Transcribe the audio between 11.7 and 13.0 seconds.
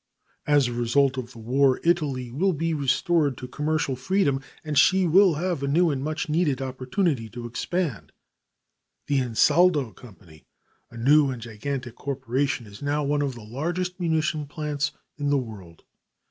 corporation, is